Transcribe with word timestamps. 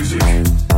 music. 0.00 0.69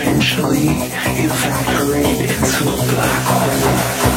Eventually 0.00 0.68
evaporate 0.68 2.20
into 2.20 2.68
a 2.68 2.76
black 2.92 3.22
hole? 3.24 4.15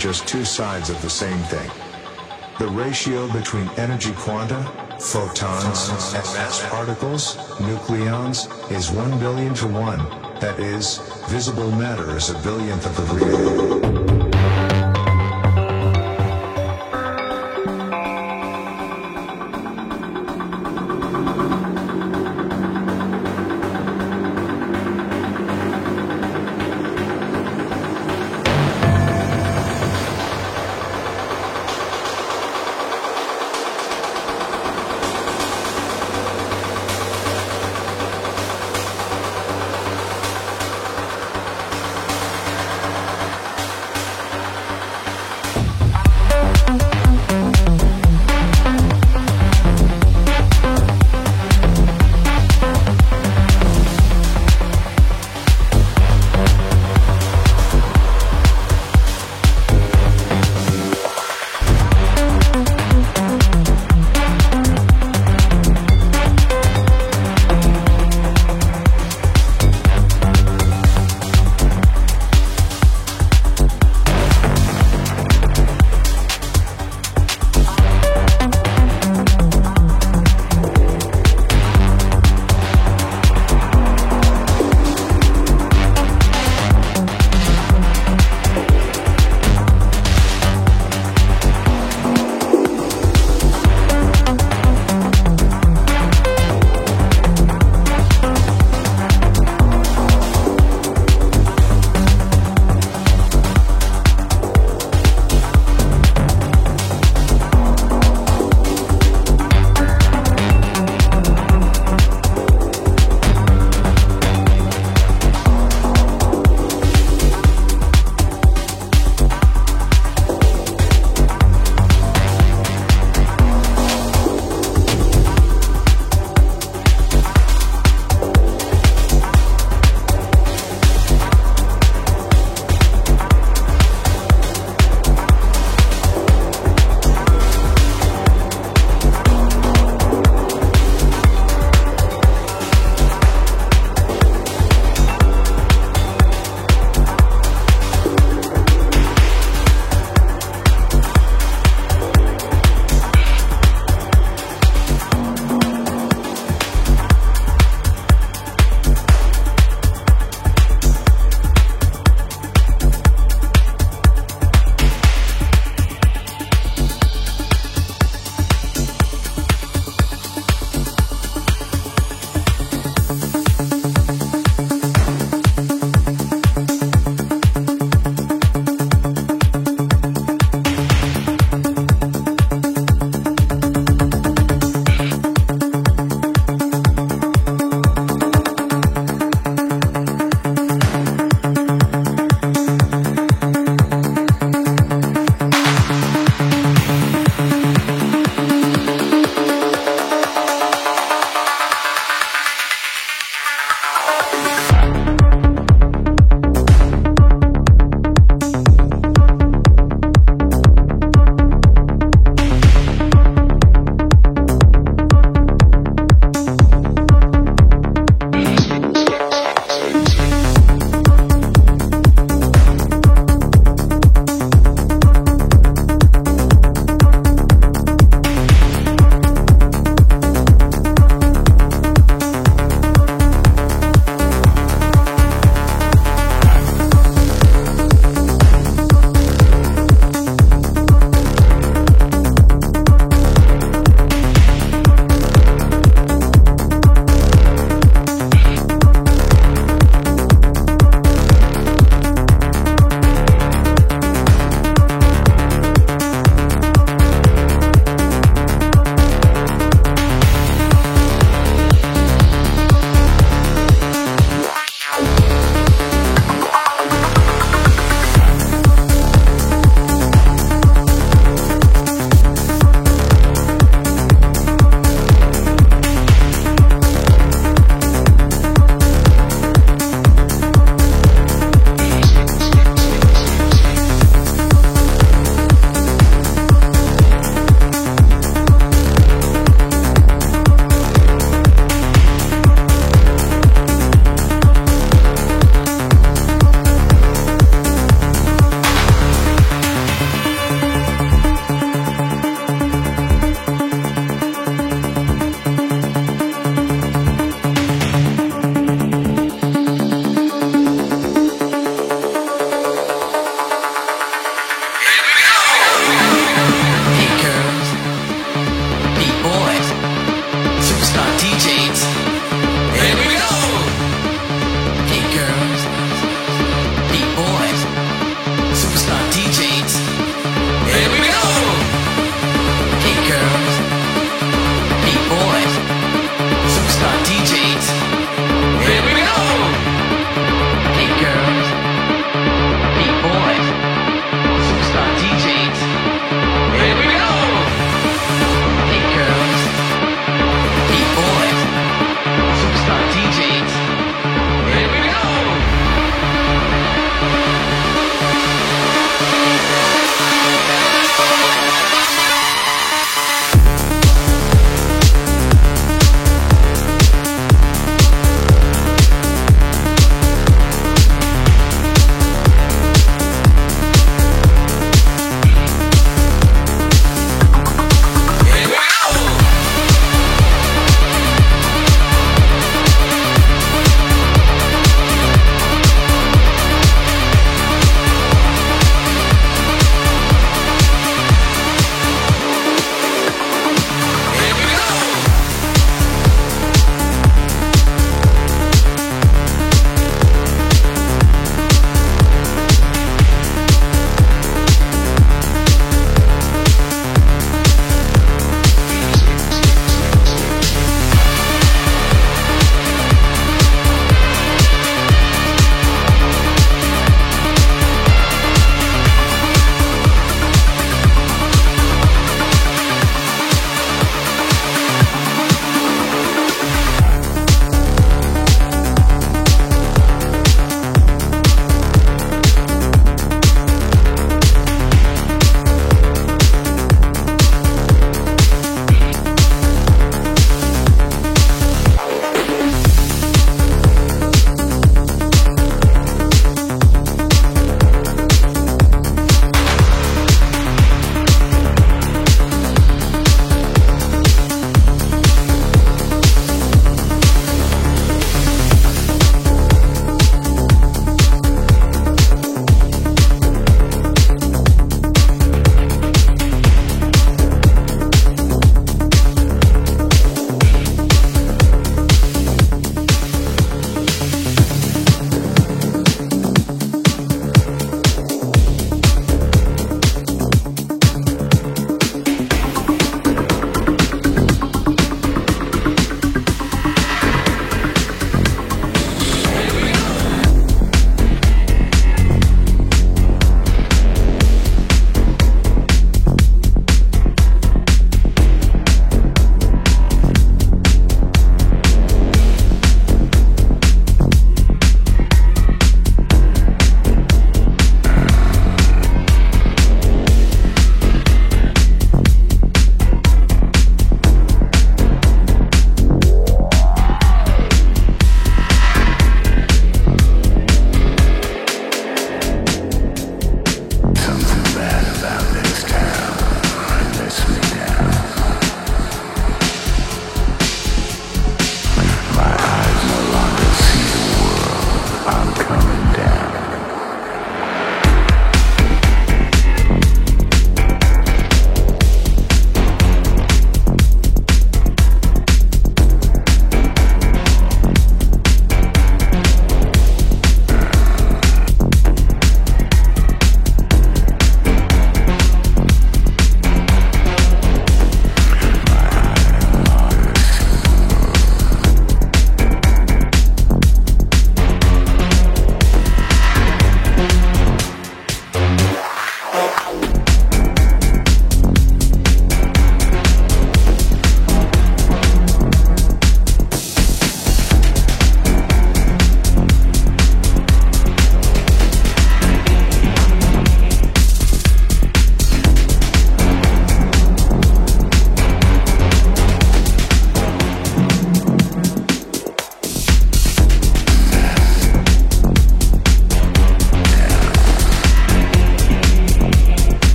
Just 0.00 0.26
two 0.26 0.46
sides 0.46 0.88
of 0.88 1.00
the 1.02 1.10
same 1.10 1.38
thing. 1.44 1.70
The 2.58 2.68
ratio 2.68 3.30
between 3.34 3.68
energy 3.76 4.12
quanta, 4.12 4.62
photons, 4.98 5.88
and 6.14 6.24
mass 6.34 6.66
particles, 6.70 7.36
nucleons, 7.58 8.48
is 8.72 8.90
1 8.90 9.20
billion 9.20 9.52
to 9.56 9.66
1. 9.66 9.98
That 10.40 10.58
is, 10.58 10.98
visible 11.28 11.70
matter 11.72 12.16
is 12.16 12.30
a 12.30 12.34
billionth 12.42 12.86
of 12.86 12.96
the 12.96 13.14
real. 13.14 13.99